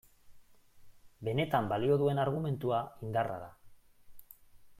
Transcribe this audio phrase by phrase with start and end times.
[1.27, 3.53] Benetan balio duen argumentua indarra da.